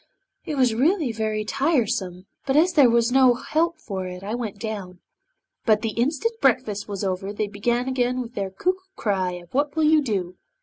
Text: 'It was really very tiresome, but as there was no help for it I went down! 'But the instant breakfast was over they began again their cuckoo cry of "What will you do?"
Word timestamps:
'It 0.45 0.55
was 0.55 0.73
really 0.73 1.11
very 1.11 1.45
tiresome, 1.45 2.25
but 2.47 2.55
as 2.57 2.73
there 2.73 2.89
was 2.89 3.11
no 3.11 3.35
help 3.35 3.77
for 3.77 4.07
it 4.07 4.23
I 4.23 4.33
went 4.33 4.57
down! 4.57 4.97
'But 5.63 5.83
the 5.83 5.91
instant 5.91 6.41
breakfast 6.41 6.87
was 6.87 7.03
over 7.03 7.31
they 7.31 7.45
began 7.47 7.87
again 7.87 8.31
their 8.33 8.49
cuckoo 8.49 8.79
cry 8.95 9.33
of 9.33 9.53
"What 9.53 9.75
will 9.75 9.83
you 9.83 10.01
do?" 10.01 10.37